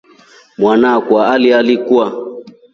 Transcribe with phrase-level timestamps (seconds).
[0.57, 2.05] Mwana akwa alialikwa.